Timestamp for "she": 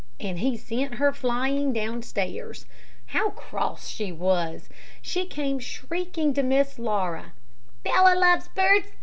3.87-4.11, 4.99-5.27